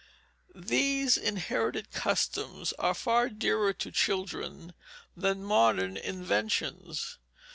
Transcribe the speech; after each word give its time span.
These 0.55 1.15
inherited 1.15 1.91
customs 1.91 2.73
are 2.79 2.95
far 2.95 3.29
dearer 3.29 3.71
to 3.73 3.91
children 3.91 4.73
than 5.15 5.43
modern 5.43 5.95
inventions. 5.95 7.19